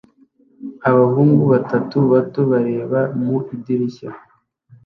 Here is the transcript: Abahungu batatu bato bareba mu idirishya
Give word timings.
Abahungu 0.89 1.43
batatu 1.53 1.97
bato 2.11 2.39
bareba 2.51 2.99
mu 3.23 3.35
idirishya 3.55 4.09